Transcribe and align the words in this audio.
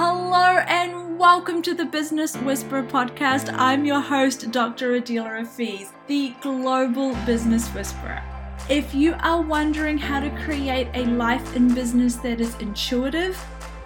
Hello 0.00 0.58
and 0.68 1.18
welcome 1.18 1.60
to 1.62 1.74
the 1.74 1.84
Business 1.84 2.36
Whisperer 2.36 2.84
podcast. 2.84 3.52
I'm 3.52 3.84
your 3.84 3.98
host, 3.98 4.48
Dr. 4.52 4.92
Adila 4.92 5.40
Rafiz, 5.40 5.90
the 6.06 6.36
global 6.40 7.16
business 7.26 7.66
whisperer. 7.74 8.22
If 8.70 8.94
you 8.94 9.16
are 9.18 9.42
wondering 9.42 9.98
how 9.98 10.20
to 10.20 10.30
create 10.44 10.86
a 10.94 11.04
life 11.06 11.56
in 11.56 11.74
business 11.74 12.14
that 12.18 12.40
is 12.40 12.54
intuitive, 12.60 13.36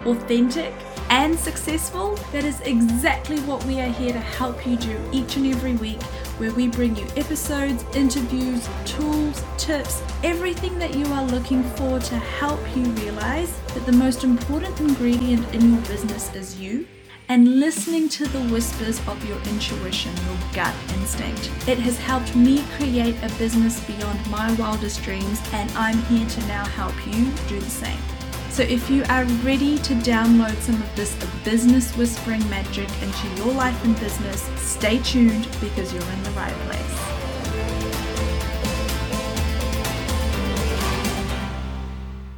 authentic, 0.05 0.73
and 1.09 1.37
successful, 1.37 2.15
that 2.31 2.43
is 2.43 2.59
exactly 2.61 3.39
what 3.41 3.63
we 3.65 3.79
are 3.79 3.89
here 3.89 4.13
to 4.13 4.19
help 4.19 4.65
you 4.65 4.77
do 4.77 4.99
each 5.11 5.35
and 5.35 5.45
every 5.47 5.73
week, 5.73 6.01
where 6.39 6.51
we 6.53 6.67
bring 6.67 6.95
you 6.95 7.05
episodes, 7.15 7.85
interviews, 7.93 8.67
tools, 8.85 9.43
tips, 9.57 10.01
everything 10.23 10.79
that 10.79 10.95
you 10.95 11.05
are 11.07 11.25
looking 11.25 11.63
for 11.75 11.99
to 11.99 12.15
help 12.17 12.59
you 12.75 12.83
realize 12.83 13.55
that 13.73 13.85
the 13.85 13.91
most 13.91 14.23
important 14.23 14.79
ingredient 14.79 15.53
in 15.53 15.73
your 15.73 15.81
business 15.83 16.33
is 16.33 16.59
you. 16.59 16.87
And 17.29 17.59
listening 17.59 18.09
to 18.09 18.27
the 18.27 18.41
whispers 18.51 18.99
of 19.07 19.23
your 19.25 19.37
intuition, 19.43 20.11
your 20.25 20.37
gut 20.53 20.75
instinct. 20.95 21.49
It 21.67 21.79
has 21.79 21.97
helped 21.97 22.35
me 22.35 22.63
create 22.75 23.15
a 23.23 23.29
business 23.37 23.79
beyond 23.85 24.19
my 24.29 24.53
wildest 24.55 25.01
dreams, 25.03 25.39
and 25.53 25.71
I'm 25.71 25.97
here 26.03 26.27
to 26.27 26.47
now 26.47 26.65
help 26.65 26.93
you 27.07 27.31
do 27.47 27.59
the 27.59 27.69
same. 27.69 28.12
So 28.53 28.61
if 28.61 28.87
you 28.87 29.03
are 29.09 29.23
ready 29.41 29.79
to 29.79 29.95
download 29.95 30.55
some 30.61 30.75
of 30.75 30.95
this 30.95 31.15
business 31.43 31.91
whispering 31.97 32.47
magic 32.51 32.87
into 33.01 33.27
your 33.37 33.51
life 33.51 33.83
and 33.83 33.99
business, 33.99 34.43
stay 34.57 34.99
tuned 34.99 35.47
because 35.59 35.91
you're 35.91 36.03
in 36.03 36.23
the 36.23 36.29
right 36.29 36.53
place. 36.67 37.13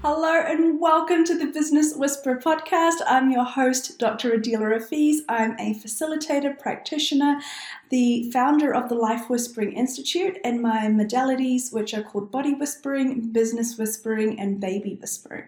Hello 0.08 0.40
and 0.40 0.80
welcome 0.80 1.26
to 1.26 1.38
the 1.38 1.48
Business 1.48 1.94
Whisperer 1.96 2.38
podcast. 2.38 3.02
I'm 3.08 3.32
your 3.32 3.44
host, 3.44 4.00
Dr. 4.00 4.38
Adila 4.38 4.80
Rafiz. 4.80 5.22
I'm 5.28 5.60
a 5.60 5.74
facilitator, 5.74 6.58
practitioner, 6.58 7.42
the 7.96 8.30
founder 8.30 8.76
of 8.76 8.90
the 8.90 8.96
Life 8.96 9.30
Whispering 9.30 9.72
Institute, 9.72 10.38
and 10.44 10.62
my 10.62 10.88
modalities, 10.88 11.72
which 11.72 11.94
are 11.94 12.04
called 12.04 12.30
body 12.30 12.54
whispering, 12.54 13.32
business 13.32 13.78
whispering, 13.78 14.38
and 14.38 14.60
baby 14.60 14.98
whispering. 15.00 15.46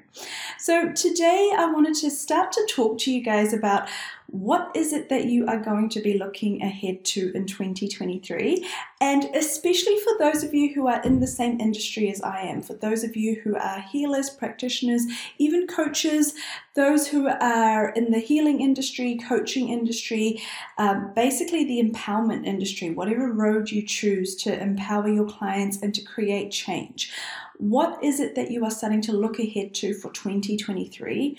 So, 0.58 0.94
today 0.94 1.52
I 1.58 1.70
wanted 1.70 1.96
to 1.96 2.10
start 2.10 2.54
to 2.54 2.66
talk 2.70 3.00
to 3.00 3.12
you 3.12 3.22
guys 3.22 3.52
about 3.52 3.90
what 4.28 4.72
is 4.76 4.92
it 4.92 5.08
that 5.08 5.26
you 5.26 5.48
are 5.48 5.58
going 5.58 5.88
to 5.88 6.02
be 6.02 6.18
looking 6.18 6.62
ahead 6.62 7.06
to 7.06 7.32
in 7.34 7.46
2023? 7.46 8.66
And 9.00 9.24
especially 9.34 9.98
for 10.00 10.18
those 10.20 10.44
of 10.44 10.54
you 10.54 10.74
who 10.74 10.88
are 10.88 11.02
in 11.04 11.22
the 11.22 11.28
same 11.28 11.62
industry 11.62 12.12
as 12.12 12.22
I 12.22 12.42
am, 12.42 12.62
for 12.62 12.74
those 12.74 13.06
of 13.06 13.16
you 13.16 13.40
who 13.42 13.56
are 13.56 13.80
healers, 13.80 14.30
practitioners, 14.30 15.06
even 15.38 15.66
coaches, 15.66 16.34
those 16.76 17.08
who 17.08 17.28
are 17.28 17.90
in 17.90 18.12
the 18.12 18.20
healing 18.20 18.60
industry, 18.60 19.18
coaching 19.18 19.70
industry, 19.70 20.42
um, 20.78 21.12
basically 21.16 21.64
the 21.64 21.82
empowerment 21.82 22.37
industry, 22.46 22.90
whatever 22.90 23.32
road 23.32 23.70
you 23.72 23.82
choose 23.82 24.36
to 24.44 24.62
empower 24.62 25.08
your 25.08 25.28
clients 25.28 25.82
and 25.82 25.94
to 25.96 26.02
create 26.02 26.52
change. 26.52 27.12
What 27.58 28.04
is 28.04 28.20
it 28.20 28.36
that 28.36 28.52
you 28.52 28.64
are 28.64 28.72
starting 28.72 29.02
to 29.02 29.14
look 29.14 29.40
ahead 29.40 29.74
to 29.76 29.94
for 29.94 30.12
2023? 30.12 31.38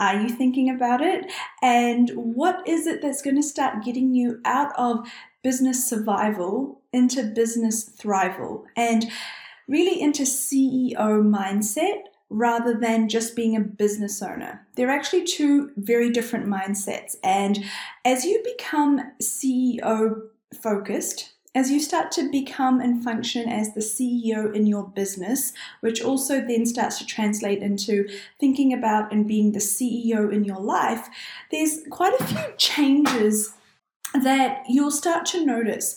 Are 0.00 0.20
you 0.20 0.28
thinking 0.28 0.70
about 0.70 1.00
it? 1.00 1.30
And 1.62 2.10
what 2.10 2.66
is 2.66 2.86
it 2.86 3.02
that's 3.02 3.22
going 3.22 3.36
to 3.36 3.42
start 3.42 3.84
getting 3.84 4.14
you 4.14 4.40
out 4.44 4.72
of 4.78 5.08
business 5.42 5.88
survival 5.88 6.80
into 6.92 7.24
business 7.24 7.88
thrival 7.88 8.64
and 8.76 9.06
really 9.66 10.00
into 10.00 10.22
CEO 10.22 10.94
mindset 10.94 12.02
rather 12.30 12.74
than 12.74 13.08
just 13.08 13.34
being 13.34 13.56
a 13.56 13.60
business 13.60 14.22
owner. 14.22 14.66
They're 14.76 14.90
actually 14.90 15.24
two 15.24 15.72
very 15.76 16.10
different 16.10 16.46
mindsets. 16.46 17.16
And 17.24 17.64
as 18.04 18.24
you 18.24 18.42
become 18.44 19.12
CEO 19.22 20.28
focused, 20.62 21.32
as 21.54 21.70
you 21.70 21.80
start 21.80 22.12
to 22.12 22.30
become 22.30 22.80
and 22.80 23.02
function 23.02 23.48
as 23.48 23.72
the 23.72 23.80
CEO 23.80 24.54
in 24.54 24.66
your 24.66 24.84
business, 24.84 25.52
which 25.80 26.02
also 26.02 26.40
then 26.40 26.66
starts 26.66 26.98
to 26.98 27.06
translate 27.06 27.62
into 27.62 28.06
thinking 28.38 28.72
about 28.72 29.10
and 29.12 29.26
being 29.26 29.52
the 29.52 29.58
CEO 29.58 30.30
in 30.32 30.44
your 30.44 30.60
life, 30.60 31.08
there's 31.50 31.80
quite 31.90 32.18
a 32.20 32.24
few 32.24 32.44
changes 32.58 33.54
that 34.14 34.64
you'll 34.68 34.90
start 34.90 35.26
to 35.26 35.44
notice. 35.44 35.96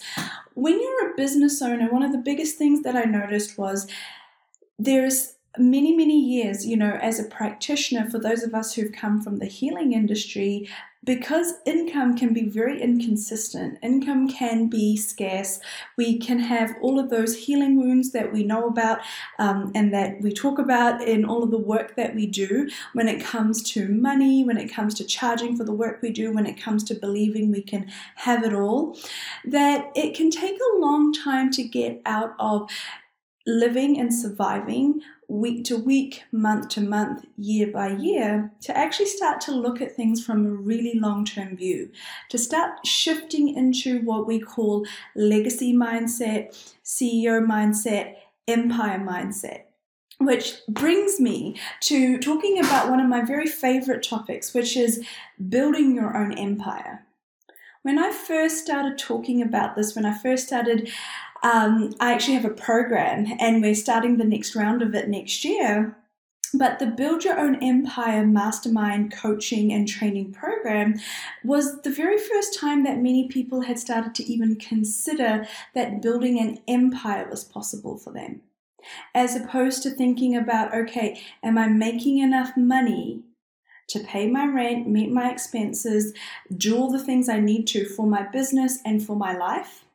When 0.53 0.79
you're 0.79 1.11
a 1.11 1.15
business 1.15 1.61
owner, 1.61 1.91
one 1.91 2.03
of 2.03 2.11
the 2.11 2.17
biggest 2.17 2.57
things 2.57 2.81
that 2.83 2.95
I 2.95 3.03
noticed 3.03 3.57
was 3.57 3.87
there's 4.79 5.35
many, 5.57 5.95
many 5.95 6.19
years, 6.19 6.65
you 6.65 6.77
know, 6.77 6.97
as 7.01 7.19
a 7.19 7.25
practitioner, 7.25 8.09
for 8.09 8.19
those 8.19 8.43
of 8.43 8.53
us 8.53 8.73
who've 8.73 8.91
come 8.91 9.21
from 9.21 9.37
the 9.37 9.45
healing 9.45 9.93
industry, 9.93 10.69
because 11.03 11.53
income 11.65 12.15
can 12.15 12.31
be 12.31 12.47
very 12.47 12.79
inconsistent, 12.79 13.79
income 13.81 14.29
can 14.29 14.67
be 14.67 14.95
scarce. 14.95 15.59
We 15.97 16.19
can 16.19 16.39
have 16.39 16.75
all 16.79 16.99
of 16.99 17.09
those 17.09 17.35
healing 17.35 17.77
wounds 17.77 18.11
that 18.11 18.31
we 18.31 18.43
know 18.43 18.67
about 18.67 18.99
um, 19.39 19.71
and 19.73 19.91
that 19.93 20.21
we 20.21 20.31
talk 20.31 20.59
about 20.59 21.01
in 21.01 21.25
all 21.25 21.43
of 21.43 21.49
the 21.49 21.57
work 21.57 21.95
that 21.95 22.13
we 22.13 22.27
do 22.27 22.69
when 22.93 23.07
it 23.07 23.19
comes 23.19 23.63
to 23.71 23.87
money, 23.87 24.43
when 24.43 24.57
it 24.57 24.71
comes 24.71 24.93
to 24.95 25.03
charging 25.03 25.57
for 25.57 25.63
the 25.63 25.73
work 25.73 26.03
we 26.03 26.11
do, 26.11 26.31
when 26.31 26.45
it 26.45 26.61
comes 26.61 26.83
to 26.83 26.93
believing 26.93 27.51
we 27.51 27.63
can 27.63 27.91
have 28.15 28.43
it 28.43 28.53
all. 28.53 28.95
That 29.43 29.91
it 29.95 30.15
can 30.15 30.29
take 30.29 30.59
a 30.59 30.77
long 30.77 31.13
time 31.13 31.49
to 31.53 31.63
get 31.63 31.99
out 32.05 32.35
of 32.37 32.69
living 33.47 33.99
and 33.99 34.13
surviving 34.13 35.01
week 35.31 35.63
to 35.63 35.77
week, 35.77 36.23
month 36.33 36.67
to 36.67 36.81
month, 36.81 37.25
year 37.37 37.67
by 37.67 37.87
year, 37.87 38.51
to 38.59 38.77
actually 38.77 39.05
start 39.05 39.39
to 39.39 39.51
look 39.51 39.79
at 39.79 39.95
things 39.95 40.23
from 40.23 40.45
a 40.45 40.49
really 40.49 40.99
long 40.99 41.23
term 41.23 41.55
view, 41.55 41.89
to 42.29 42.37
start 42.37 42.85
shifting 42.85 43.55
into 43.55 44.01
what 44.01 44.27
we 44.27 44.39
call 44.39 44.85
legacy 45.15 45.73
mindset, 45.73 46.75
CEO 46.83 47.45
mindset, 47.45 48.15
empire 48.47 48.99
mindset. 48.99 49.63
Which 50.19 50.57
brings 50.67 51.19
me 51.19 51.55
to 51.81 52.19
talking 52.19 52.59
about 52.59 52.89
one 52.89 52.99
of 52.99 53.07
my 53.07 53.23
very 53.23 53.47
favorite 53.47 54.03
topics, 54.03 54.53
which 54.53 54.77
is 54.77 55.03
building 55.49 55.95
your 55.95 56.15
own 56.15 56.33
empire. 56.33 57.07
When 57.83 57.97
I 57.97 58.11
first 58.11 58.59
started 58.59 58.97
talking 58.97 59.41
about 59.41 59.75
this, 59.75 59.95
when 59.95 60.05
I 60.05 60.17
first 60.17 60.47
started 60.47 60.91
um, 61.43 61.93
I 61.99 62.13
actually 62.13 62.35
have 62.35 62.45
a 62.45 62.49
program 62.49 63.25
and 63.39 63.61
we're 63.61 63.75
starting 63.75 64.17
the 64.17 64.23
next 64.23 64.55
round 64.55 64.81
of 64.81 64.93
it 64.93 65.09
next 65.09 65.43
year. 65.43 65.97
But 66.53 66.79
the 66.79 66.85
Build 66.85 67.23
Your 67.23 67.39
Own 67.39 67.55
Empire 67.63 68.27
Mastermind 68.27 69.13
coaching 69.13 69.71
and 69.71 69.87
training 69.87 70.33
program 70.33 70.99
was 71.45 71.81
the 71.81 71.89
very 71.89 72.17
first 72.17 72.59
time 72.59 72.83
that 72.83 72.99
many 72.99 73.29
people 73.29 73.61
had 73.61 73.79
started 73.79 74.13
to 74.15 74.23
even 74.31 74.57
consider 74.57 75.47
that 75.73 76.01
building 76.01 76.39
an 76.39 76.59
empire 76.67 77.25
was 77.29 77.45
possible 77.45 77.97
for 77.97 78.11
them. 78.11 78.41
As 79.15 79.35
opposed 79.35 79.81
to 79.83 79.91
thinking 79.91 80.35
about, 80.35 80.75
okay, 80.75 81.21
am 81.41 81.57
I 81.57 81.67
making 81.67 82.17
enough 82.17 82.57
money 82.57 83.23
to 83.89 83.99
pay 83.99 84.27
my 84.27 84.45
rent, 84.45 84.87
meet 84.87 85.11
my 85.11 85.31
expenses, 85.31 86.13
do 86.55 86.77
all 86.77 86.89
the 86.89 87.03
things 87.03 87.27
I 87.27 87.39
need 87.39 87.67
to 87.67 87.85
for 87.85 88.05
my 88.05 88.23
business 88.23 88.79
and 88.85 89.05
for 89.05 89.15
my 89.15 89.35
life? 89.35 89.85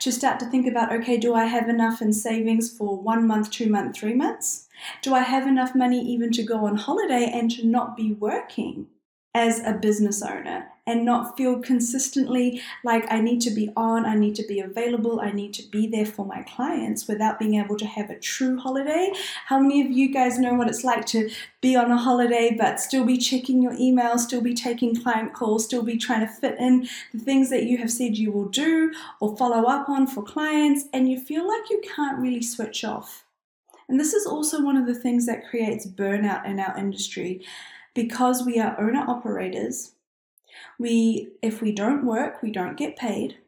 to 0.00 0.10
start 0.10 0.40
to 0.40 0.46
think 0.46 0.66
about 0.66 0.92
okay, 0.92 1.16
do 1.16 1.34
I 1.34 1.44
have 1.44 1.68
enough 1.68 2.00
in 2.00 2.12
savings 2.12 2.70
for 2.70 2.96
one 2.96 3.26
month, 3.26 3.50
two 3.50 3.68
months, 3.68 3.98
three 3.98 4.14
months? 4.14 4.66
Do 5.02 5.14
I 5.14 5.20
have 5.20 5.46
enough 5.46 5.74
money 5.74 6.00
even 6.00 6.30
to 6.32 6.42
go 6.42 6.64
on 6.64 6.76
holiday 6.76 7.30
and 7.32 7.50
to 7.52 7.66
not 7.66 7.96
be 7.96 8.12
working? 8.12 8.86
as 9.34 9.60
a 9.64 9.72
business 9.72 10.22
owner 10.22 10.68
and 10.88 11.04
not 11.04 11.36
feel 11.36 11.60
consistently 11.60 12.62
like 12.82 13.04
I 13.10 13.20
need 13.20 13.42
to 13.42 13.50
be 13.50 13.70
on, 13.76 14.06
I 14.06 14.14
need 14.14 14.34
to 14.36 14.46
be 14.46 14.58
available, 14.58 15.20
I 15.20 15.30
need 15.30 15.52
to 15.54 15.62
be 15.68 15.86
there 15.86 16.06
for 16.06 16.24
my 16.24 16.42
clients 16.42 17.06
without 17.06 17.38
being 17.38 17.56
able 17.56 17.76
to 17.76 17.86
have 17.86 18.08
a 18.08 18.18
true 18.18 18.58
holiday. 18.58 19.12
How 19.46 19.60
many 19.60 19.82
of 19.82 19.90
you 19.90 20.12
guys 20.12 20.38
know 20.38 20.54
what 20.54 20.68
it's 20.68 20.84
like 20.84 21.04
to 21.06 21.28
be 21.60 21.76
on 21.76 21.90
a 21.90 21.98
holiday 21.98 22.56
but 22.58 22.80
still 22.80 23.04
be 23.04 23.18
checking 23.18 23.62
your 23.62 23.74
emails, 23.74 24.20
still 24.20 24.40
be 24.40 24.54
taking 24.54 25.00
client 25.00 25.34
calls, 25.34 25.66
still 25.66 25.82
be 25.82 25.98
trying 25.98 26.26
to 26.26 26.32
fit 26.32 26.56
in 26.58 26.88
the 27.12 27.18
things 27.18 27.50
that 27.50 27.64
you 27.64 27.76
have 27.76 27.92
said 27.92 28.16
you 28.16 28.32
will 28.32 28.48
do 28.48 28.92
or 29.20 29.36
follow 29.36 29.68
up 29.68 29.88
on 29.90 30.06
for 30.06 30.22
clients, 30.22 30.84
and 30.92 31.10
you 31.10 31.20
feel 31.20 31.46
like 31.46 31.68
you 31.68 31.82
can't 31.94 32.18
really 32.18 32.42
switch 32.42 32.82
off? 32.82 33.26
And 33.88 34.00
this 34.00 34.14
is 34.14 34.26
also 34.26 34.62
one 34.62 34.76
of 34.76 34.86
the 34.86 34.94
things 34.94 35.26
that 35.26 35.48
creates 35.48 35.86
burnout 35.86 36.46
in 36.46 36.58
our 36.58 36.76
industry 36.78 37.44
because 37.94 38.44
we 38.44 38.60
are 38.60 38.78
owner 38.80 39.04
operators, 39.08 39.92
we 40.78 41.28
if 41.42 41.60
we 41.60 41.72
don't 41.72 42.04
work, 42.04 42.42
we 42.42 42.50
don't 42.50 42.76
get 42.76 42.96
paid. 42.96 43.38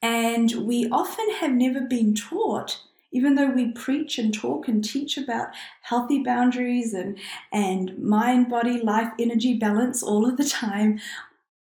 And 0.00 0.66
we 0.66 0.88
often 0.90 1.28
have 1.40 1.52
never 1.52 1.80
been 1.80 2.14
taught, 2.14 2.80
even 3.10 3.34
though 3.34 3.50
we 3.50 3.72
preach 3.72 4.18
and 4.18 4.32
talk 4.32 4.68
and 4.68 4.84
teach 4.84 5.18
about 5.18 5.48
healthy 5.82 6.22
boundaries 6.22 6.94
and, 6.94 7.18
and 7.52 7.98
mind, 7.98 8.48
body, 8.48 8.80
life, 8.80 9.12
energy 9.18 9.54
balance 9.54 10.02
all 10.02 10.28
of 10.28 10.36
the 10.36 10.48
time, 10.48 11.00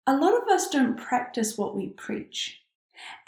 a 0.06 0.16
lot 0.16 0.34
of 0.34 0.48
us 0.48 0.68
don't 0.68 0.96
practice 0.98 1.56
what 1.56 1.74
we 1.74 1.88
preach. 1.88 2.60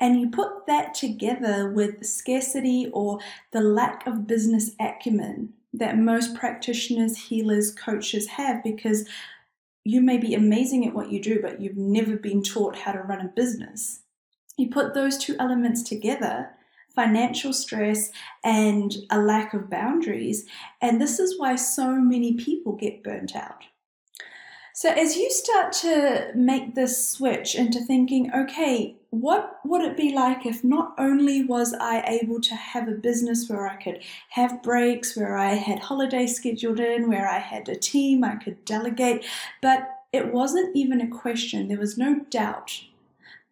And 0.00 0.20
you 0.20 0.31
put 0.31 0.67
that 0.67 0.94
together 0.94 1.70
with 1.70 2.05
scarcity 2.05 2.91
or 2.93 3.19
the 3.53 3.61
lack 3.61 4.06
of 4.06 4.26
business 4.26 4.73
acumen 4.81 5.55
that 5.73 5.99
most 5.99 6.35
practitioners, 6.35 7.17
healers, 7.17 7.73
coaches 7.73 8.26
have 8.26 8.62
because 8.62 9.06
you 9.88 10.02
may 10.02 10.19
be 10.19 10.35
amazing 10.35 10.87
at 10.87 10.93
what 10.93 11.11
you 11.11 11.19
do, 11.19 11.40
but 11.40 11.62
you've 11.62 11.79
never 11.79 12.17
been 12.17 12.43
taught 12.43 12.76
how 12.76 12.93
to 12.93 13.00
run 13.00 13.23
a 13.23 13.29
business. 13.29 14.00
You 14.58 14.69
put 14.69 14.93
those 14.93 15.17
two 15.17 15.35
elements 15.38 15.82
together 15.82 16.50
financial 16.94 17.52
stress 17.52 18.11
and 18.44 18.96
a 19.08 19.19
lack 19.19 19.55
of 19.55 19.70
boundaries, 19.70 20.46
and 20.82 21.00
this 21.00 21.19
is 21.19 21.38
why 21.38 21.55
so 21.55 21.93
many 21.93 22.35
people 22.35 22.73
get 22.73 23.05
burnt 23.05 23.37
out. 23.37 23.64
So, 24.81 24.91
as 24.91 25.17
you 25.17 25.29
start 25.29 25.73
to 25.83 26.31
make 26.37 26.77
this 26.77 27.11
switch 27.11 27.57
into 27.57 27.81
thinking, 27.81 28.33
okay, 28.33 28.95
what 29.11 29.59
would 29.65 29.81
it 29.81 29.97
be 29.97 30.13
like 30.15 30.47
if 30.47 30.63
not 30.63 30.95
only 30.97 31.45
was 31.45 31.75
I 31.75 32.03
able 32.03 32.41
to 32.43 32.55
have 32.55 32.87
a 32.87 32.93
business 32.93 33.49
where 33.49 33.67
I 33.67 33.75
could 33.75 34.05
have 34.29 34.63
breaks, 34.63 35.17
where 35.17 35.37
I 35.37 35.55
had 35.55 35.81
holidays 35.81 36.37
scheduled 36.37 36.79
in, 36.79 37.09
where 37.09 37.29
I 37.29 37.41
had 37.41 37.69
a 37.69 37.75
team 37.75 38.23
I 38.23 38.37
could 38.37 38.65
delegate, 38.65 39.25
but 39.61 39.97
it 40.13 40.33
wasn't 40.33 40.77
even 40.77 41.01
a 41.01 41.09
question. 41.09 41.67
There 41.67 41.77
was 41.77 41.99
no 41.99 42.21
doubt 42.31 42.85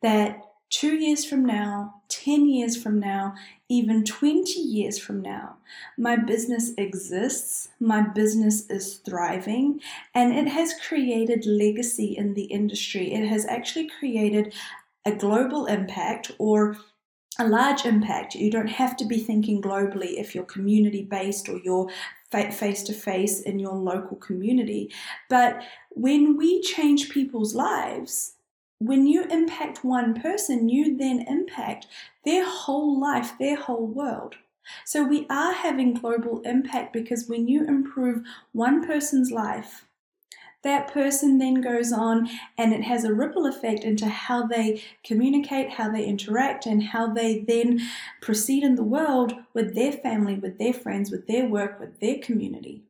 that 0.03 0.45
two 0.71 0.95
years 0.95 1.25
from 1.25 1.45
now, 1.45 2.03
10 2.27 2.49
years 2.49 2.77
from 2.77 2.99
now, 2.99 3.37
even 3.69 4.05
20 4.05 4.59
years 4.59 4.99
from 4.99 5.23
now, 5.23 5.57
my 5.97 6.17
business 6.17 6.73
exists, 6.77 7.69
my 7.79 8.03
business 8.03 8.69
is 8.69 8.97
thriving, 8.97 9.81
and 10.13 10.35
it 10.35 10.49
has 10.49 10.75
created 10.89 11.47
legacy 11.47 12.17
in 12.17 12.35
the 12.35 12.47
industry. 12.47 13.13
It 13.13 13.29
has 13.29 13.47
actually 13.47 13.89
created 14.01 14.53
a 15.05 15.13
global 15.13 15.67
impact 15.67 16.33
or 16.39 16.77
a 17.39 17.47
large 17.47 17.87
impact. 17.87 18.35
You 18.35 18.51
don't 18.51 18.67
have 18.67 18.97
to 18.97 19.05
be 19.05 19.19
thinking 19.19 19.63
globally 19.63 20.19
if 20.19 20.35
you're 20.35 20.45
community 20.45 21.03
based 21.03 21.49
or 21.49 21.59
you're 21.59 21.89
face 22.51 22.83
to 22.83 22.93
face 22.93 23.41
in 23.41 23.61
your 23.61 23.75
local 23.75 24.17
community. 24.17 24.93
But 25.31 25.63
when 25.91 26.37
we 26.37 26.61
change 26.61 27.09
people's 27.09 27.55
lives, 27.55 28.36
when 28.79 29.07
you 29.07 29.25
impact 29.25 29.85
one 29.85 30.21
person, 30.21 30.69
you 30.69 30.97
then 30.97 31.25
impact 31.29 31.87
their 32.25 32.45
whole 32.45 33.01
life, 33.01 33.33
their 33.39 33.57
whole 33.57 33.87
world. 33.87 34.37
So 34.85 35.05
we 35.05 35.27
are 35.31 35.53
having 35.53 35.95
global 35.95 36.41
impact 36.41 36.93
because 36.93 37.29
when 37.29 37.49
you 37.49 37.67
improve 37.67 38.23
one 38.53 38.87
person's 38.87 39.31
life, 39.31 39.87
that 40.63 40.93
person 40.93 41.39
then 41.39 41.61
goes 41.61 41.93
on 41.93 42.29
and 42.59 42.73
it 42.73 42.83
has 42.83 43.05
a 43.05 43.15
ripple 43.15 43.47
effect 43.47 43.85
into 43.85 44.07
how 44.09 44.47
they 44.47 44.83
communicate, 45.05 45.71
how 45.71 45.89
they 45.91 46.05
interact, 46.05 46.67
and 46.67 46.83
how 46.83 47.13
they 47.13 47.45
then 47.47 47.81
proceed 48.21 48.65
in 48.65 48.75
the 48.75 48.83
world 48.83 49.35
with 49.55 49.77
their 49.77 49.93
family, 49.93 50.35
with 50.35 50.59
their 50.59 50.73
friends, 50.73 51.11
with 51.13 51.29
their 51.29 51.47
work, 51.47 51.79
with 51.79 52.01
their 52.01 52.19
community. 52.19 52.83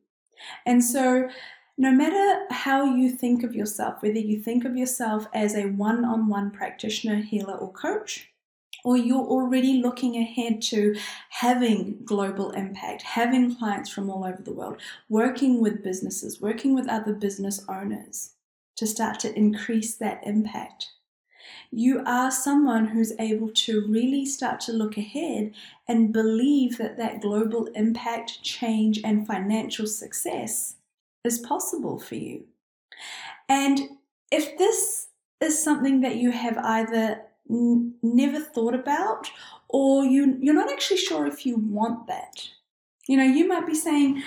And 0.65 0.83
so, 0.83 1.29
no 1.77 1.91
matter 1.91 2.45
how 2.49 2.83
you 2.95 3.11
think 3.11 3.43
of 3.43 3.53
yourself, 3.53 4.01
whether 4.01 4.19
you 4.19 4.39
think 4.39 4.65
of 4.65 4.75
yourself 4.75 5.27
as 5.33 5.55
a 5.55 5.67
one 5.67 6.03
on 6.03 6.27
one 6.27 6.49
practitioner, 6.49 7.17
healer, 7.17 7.53
or 7.53 7.71
coach, 7.71 8.29
or 8.83 8.97
you're 8.97 9.25
already 9.25 9.81
looking 9.81 10.17
ahead 10.17 10.61
to 10.61 10.95
having 11.29 11.99
global 12.03 12.51
impact, 12.51 13.03
having 13.03 13.55
clients 13.55 13.91
from 13.91 14.09
all 14.09 14.25
over 14.25 14.41
the 14.41 14.53
world, 14.53 14.81
working 15.07 15.61
with 15.61 15.83
businesses, 15.83 16.41
working 16.41 16.73
with 16.73 16.89
other 16.89 17.13
business 17.13 17.63
owners 17.69 18.31
to 18.75 18.87
start 18.87 19.19
to 19.19 19.37
increase 19.37 19.95
that 19.95 20.21
impact. 20.25 20.87
You 21.69 22.01
are 22.05 22.31
someone 22.31 22.87
who's 22.87 23.13
able 23.19 23.51
to 23.51 23.85
really 23.87 24.25
start 24.25 24.59
to 24.61 24.71
look 24.71 24.97
ahead 24.97 25.53
and 25.87 26.13
believe 26.13 26.77
that 26.77 26.97
that 26.97 27.21
global 27.21 27.67
impact, 27.75 28.41
change, 28.41 28.99
and 29.03 29.27
financial 29.27 29.85
success 29.85 30.75
is 31.27 31.39
possible 31.39 31.99
for 31.99 32.15
you. 32.15 32.45
And 33.47 33.79
if 34.31 34.57
this 34.57 35.07
is 35.41 35.61
something 35.61 36.01
that 36.01 36.15
you 36.15 36.31
have 36.31 36.57
either 36.57 37.21
n- 37.49 37.93
never 38.01 38.39
thought 38.39 38.73
about 38.73 39.29
or 39.69 40.05
you 40.05 40.37
you're 40.39 40.53
not 40.53 40.71
actually 40.71 40.97
sure 40.97 41.27
if 41.27 41.45
you 41.45 41.57
want 41.57 42.07
that. 42.07 42.49
You 43.07 43.17
know, 43.17 43.23
you 43.23 43.47
might 43.47 43.65
be 43.65 43.75
saying, 43.75 44.21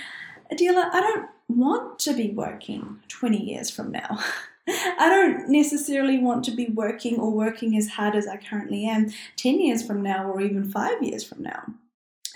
Adela, 0.50 0.91
I 0.93 1.00
don't 1.00 1.29
want 1.49 1.99
to 2.00 2.14
be 2.14 2.31
working 2.31 3.00
20 3.08 3.43
years 3.43 3.70
from 3.70 3.91
now. 3.91 4.19
I 4.69 5.08
don't 5.08 5.49
necessarily 5.49 6.19
want 6.19 6.44
to 6.44 6.50
be 6.52 6.67
working 6.67 7.19
or 7.19 7.31
working 7.31 7.76
as 7.76 7.88
hard 7.88 8.14
as 8.14 8.26
I 8.26 8.37
currently 8.37 8.87
am 8.87 9.11
10 9.37 9.61
years 9.61 9.87
from 9.87 10.02
now 10.02 10.31
or 10.31 10.41
even 10.41 10.70
5 10.70 11.02
years 11.02 11.25
from 11.25 11.43
now. 11.43 11.75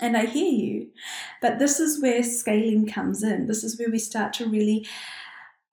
And 0.01 0.17
I 0.17 0.25
hear 0.25 0.51
you. 0.51 0.89
But 1.41 1.59
this 1.59 1.79
is 1.79 2.01
where 2.01 2.21
scaling 2.21 2.87
comes 2.87 3.23
in. 3.23 3.47
This 3.47 3.63
is 3.63 3.79
where 3.79 3.89
we 3.89 3.99
start 3.99 4.33
to 4.33 4.47
really 4.47 4.85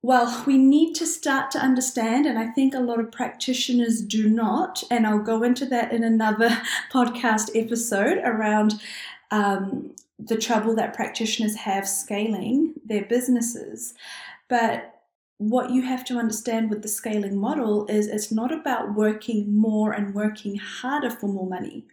well, 0.04 0.42
we 0.48 0.58
need 0.58 0.94
to 0.94 1.06
start 1.06 1.52
to 1.52 1.60
understand, 1.60 2.26
and 2.26 2.36
I 2.36 2.48
think 2.48 2.74
a 2.74 2.80
lot 2.80 2.98
of 2.98 3.12
practitioners 3.12 4.02
do 4.02 4.28
not, 4.28 4.82
and 4.90 5.06
I'll 5.06 5.20
go 5.20 5.44
into 5.44 5.64
that 5.66 5.92
in 5.92 6.02
another 6.02 6.48
podcast 6.92 7.50
episode 7.54 8.18
around 8.24 8.82
um, 9.30 9.94
the 10.18 10.36
trouble 10.36 10.74
that 10.74 10.94
practitioners 10.94 11.54
have 11.54 11.86
scaling 11.86 12.74
their 12.84 13.04
businesses. 13.04 13.94
But 14.48 15.02
what 15.38 15.70
you 15.70 15.82
have 15.82 16.04
to 16.06 16.18
understand 16.18 16.68
with 16.68 16.82
the 16.82 16.88
scaling 16.88 17.38
model 17.38 17.86
is 17.86 18.08
it's 18.08 18.32
not 18.32 18.52
about 18.52 18.94
working 18.94 19.56
more 19.56 19.92
and 19.92 20.14
working 20.14 20.56
harder 20.56 21.10
for 21.10 21.28
more 21.28 21.48
money. 21.48 21.86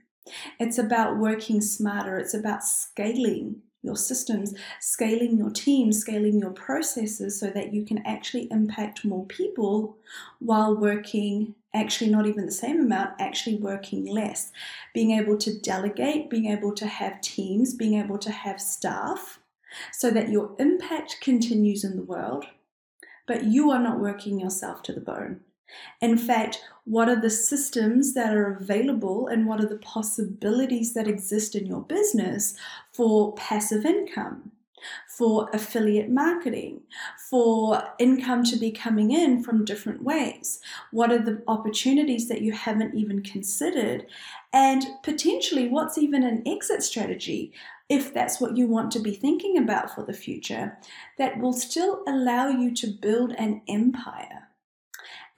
It's 0.60 0.78
about 0.78 1.18
working 1.18 1.62
smarter. 1.62 2.18
It's 2.18 2.34
about 2.34 2.64
scaling 2.64 3.62
your 3.82 3.96
systems, 3.96 4.54
scaling 4.80 5.38
your 5.38 5.52
team, 5.52 5.92
scaling 5.92 6.40
your 6.40 6.52
processes 6.52 7.40
so 7.40 7.48
that 7.48 7.74
you 7.74 7.86
can 7.86 8.06
actually 8.06 8.48
impact 8.52 9.06
more 9.06 9.26
people 9.26 9.98
while 10.40 10.76
working 10.76 11.56
actually 11.74 12.10
not 12.10 12.26
even 12.26 12.46
the 12.46 12.52
same 12.52 12.80
amount, 12.82 13.12
actually 13.20 13.56
working 13.56 14.06
less. 14.06 14.52
Being 14.94 15.12
able 15.12 15.38
to 15.38 15.60
delegate, 15.60 16.30
being 16.30 16.48
able 16.48 16.74
to 16.76 16.88
have 16.88 17.22
teams, 17.22 17.74
being 17.74 17.94
able 17.94 18.18
to 18.20 18.32
have 18.32 18.60
staff 18.60 19.40
so 19.94 20.10
that 20.12 20.30
your 20.30 20.56
impact 20.60 21.18
continues 21.22 21.84
in 21.84 21.96
the 21.96 22.04
world, 22.04 22.46
but 23.28 23.44
you 23.44 23.70
are 23.70 23.80
not 23.80 24.00
working 24.00 24.40
yourself 24.40 24.82
to 24.84 24.94
the 24.94 25.02
bone. 25.02 25.42
In 26.02 26.18
fact, 26.18 26.62
what 26.86 27.10
are 27.10 27.20
the 27.20 27.30
systems 27.30 28.14
that 28.14 28.36
are 28.36 28.54
available 28.54 29.28
and 29.28 29.46
what 29.46 29.62
are 29.62 29.68
the 29.68 29.78
possibilities 29.78 30.94
that 30.94 31.08
exist 31.08 31.56
in 31.56 31.66
your 31.66 31.82
business 31.82 32.56
for 32.92 33.34
passive 33.36 33.86
income, 33.86 34.52
for 35.08 35.50
affiliate 35.54 36.10
marketing, 36.10 36.82
for 37.30 37.84
income 38.00 38.44
to 38.46 38.56
be 38.56 38.72
coming 38.72 39.12
in 39.12 39.44
from 39.44 39.66
different 39.66 40.04
ways? 40.04 40.60
What 40.92 41.12
are 41.12 41.20
the 41.20 41.44
opportunities 41.48 42.28
that 42.30 42.42
you 42.42 42.54
haven't 42.54 42.96
even 42.96 43.22
considered? 43.22 44.08
And 44.52 44.84
potentially, 45.04 45.68
what's 45.68 45.98
even 45.98 46.24
an 46.24 46.42
exit 46.48 46.82
strategy? 46.84 47.54
if 47.90 48.14
that's 48.14 48.40
what 48.40 48.56
you 48.56 48.68
want 48.68 48.92
to 48.92 49.00
be 49.00 49.16
thinking 49.16 49.58
about 49.58 49.94
for 49.94 50.04
the 50.04 50.14
future, 50.14 50.78
that 51.18 51.40
will 51.40 51.54
still 51.54 52.04
allow 52.08 52.48
you 52.48 52.72
to 52.76 52.86
build 52.86 53.32
an 53.32 53.64
empire 53.68 54.49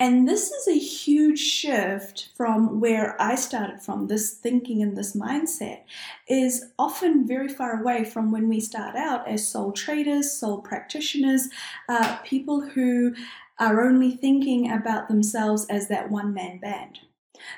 and 0.01 0.27
this 0.27 0.49
is 0.49 0.67
a 0.67 0.79
huge 0.79 1.37
shift 1.37 2.29
from 2.35 2.79
where 2.79 3.15
I 3.21 3.35
started 3.35 3.83
from. 3.83 4.07
This 4.07 4.31
thinking 4.31 4.81
and 4.81 4.97
this 4.97 5.15
mindset 5.15 5.81
is 6.27 6.71
often 6.79 7.27
very 7.27 7.47
far 7.47 7.79
away 7.79 8.03
from 8.03 8.31
when 8.31 8.49
we 8.49 8.59
start 8.61 8.95
out 8.95 9.27
as 9.27 9.47
sole 9.47 9.71
traders, 9.71 10.31
sole 10.31 10.57
practitioners, 10.57 11.49
uh, 11.87 12.17
people 12.23 12.61
who 12.61 13.13
are 13.59 13.85
only 13.85 14.09
thinking 14.09 14.71
about 14.71 15.07
themselves 15.07 15.67
as 15.67 15.87
that 15.89 16.09
one 16.09 16.33
man 16.33 16.57
band. 16.57 16.97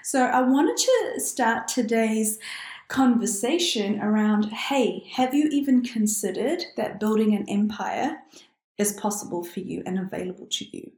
So 0.04 0.26
I 0.26 0.42
wanted 0.42 0.76
to 0.76 1.22
start 1.22 1.70
today's 1.70 2.40
conversation 2.90 4.02
around 4.02 4.52
hey, 4.52 5.10
have 5.14 5.34
you 5.34 5.48
even 5.50 5.82
considered 5.82 6.66
that 6.76 7.00
building 7.00 7.34
an 7.36 7.46
empire 7.48 8.18
is 8.78 8.92
possible 8.92 9.46
for 9.46 9.62
you 9.62 9.82
and 9.86 9.98
available 9.98 10.48
to 10.48 10.78
you? 10.78 10.92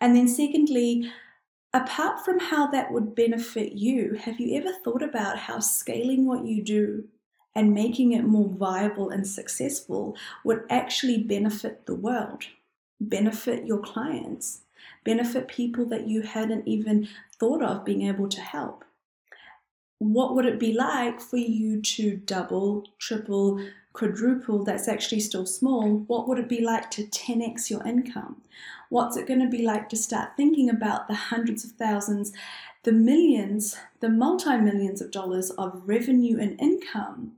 And 0.00 0.16
then, 0.16 0.28
secondly, 0.28 1.10
apart 1.72 2.24
from 2.24 2.38
how 2.38 2.66
that 2.68 2.92
would 2.92 3.14
benefit 3.14 3.72
you, 3.72 4.14
have 4.14 4.38
you 4.38 4.56
ever 4.56 4.72
thought 4.84 5.02
about 5.02 5.38
how 5.38 5.58
scaling 5.58 6.26
what 6.26 6.44
you 6.44 6.62
do 6.62 7.04
and 7.54 7.74
making 7.74 8.12
it 8.12 8.24
more 8.24 8.48
viable 8.48 9.10
and 9.10 9.26
successful 9.26 10.16
would 10.44 10.64
actually 10.70 11.22
benefit 11.22 11.86
the 11.86 11.94
world, 11.94 12.44
benefit 13.00 13.66
your 13.66 13.78
clients, 13.78 14.60
benefit 15.04 15.48
people 15.48 15.84
that 15.86 16.08
you 16.08 16.22
hadn't 16.22 16.66
even 16.66 17.08
thought 17.38 17.62
of 17.62 17.84
being 17.84 18.02
able 18.02 18.28
to 18.28 18.40
help? 18.40 18.84
What 19.98 20.34
would 20.34 20.46
it 20.46 20.58
be 20.58 20.74
like 20.74 21.20
for 21.20 21.36
you 21.36 21.80
to 21.80 22.16
double, 22.16 22.84
triple, 22.98 23.64
quadruple 23.94 24.62
that's 24.62 24.88
actually 24.88 25.20
still 25.20 25.46
small? 25.46 26.04
What 26.06 26.28
would 26.28 26.38
it 26.38 26.48
be 26.48 26.60
like 26.60 26.90
to 26.92 27.04
10x 27.04 27.70
your 27.70 27.82
income? 27.86 28.42
What's 28.90 29.16
it 29.16 29.26
going 29.26 29.40
to 29.40 29.48
be 29.48 29.64
like 29.64 29.88
to 29.88 29.96
start 29.96 30.36
thinking 30.36 30.68
about 30.68 31.08
the 31.08 31.14
hundreds 31.14 31.64
of 31.64 31.72
thousands, 31.72 32.32
the 32.82 32.92
millions, 32.92 33.76
the 34.00 34.10
multi 34.10 34.58
millions 34.58 35.00
of 35.00 35.10
dollars 35.10 35.50
of 35.52 35.82
revenue 35.86 36.38
and 36.38 36.60
income 36.60 37.32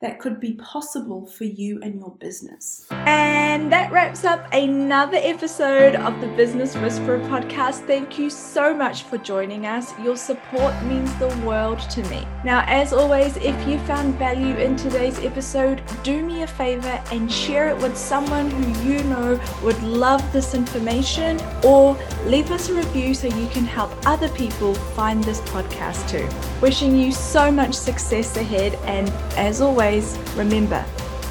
that 0.00 0.18
could 0.18 0.40
be 0.40 0.54
possible 0.54 1.26
for 1.26 1.44
you 1.44 1.78
and 1.82 2.00
your 2.00 2.10
business. 2.12 2.86
And 2.90 3.70
that 3.70 3.92
wraps 3.92 4.24
up 4.24 4.46
another 4.52 5.18
episode 5.20 5.94
of 5.94 6.20
the 6.22 6.28
Business 6.28 6.74
Whisperer 6.74 7.18
podcast. 7.20 7.86
Thank 7.86 8.18
you 8.18 8.30
so 8.30 8.74
much 8.74 9.02
for 9.02 9.18
joining 9.18 9.66
us. 9.66 9.92
Your 9.98 10.16
support 10.16 10.74
means 10.84 11.14
the 11.16 11.28
world 11.44 11.80
to 11.90 12.02
me. 12.08 12.26
Now, 12.44 12.64
as 12.66 12.94
always, 12.94 13.36
if 13.36 13.68
you 13.68 13.78
found 13.80 14.14
value 14.14 14.56
in 14.56 14.74
today's 14.74 15.18
episode, 15.18 15.82
do 16.02 16.24
me 16.24 16.44
a 16.44 16.46
favor 16.46 17.02
and 17.12 17.30
share 17.30 17.68
it 17.68 17.76
with 17.76 17.96
someone 17.96 18.50
who 18.50 18.88
you 18.88 19.02
know 19.04 19.38
would 19.62 19.80
love 19.82 20.22
this 20.32 20.54
information 20.54 21.38
or 21.62 21.94
leave 22.24 22.50
us 22.50 22.70
a 22.70 22.74
review 22.74 23.12
so 23.12 23.26
you 23.26 23.48
can 23.48 23.64
help 23.64 23.92
other 24.06 24.30
people 24.30 24.74
find 24.74 25.22
this 25.24 25.40
podcast 25.42 26.08
too. 26.08 26.26
Wishing 26.62 26.96
you 26.96 27.12
so 27.12 27.50
much 27.50 27.74
success 27.74 28.38
ahead, 28.38 28.74
and 28.84 29.10
as 29.36 29.60
always, 29.90 30.16
remember 30.36 30.84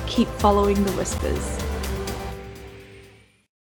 keep 0.06 0.28
following 0.39 0.84
the 0.84 0.92
whispers. 0.94 1.68